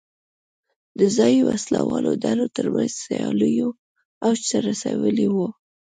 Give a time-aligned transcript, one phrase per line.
[0.99, 3.67] د ځايي وسله والو ډلو ترمنځ سیالیو
[4.25, 5.49] اوج ته رسولې وه.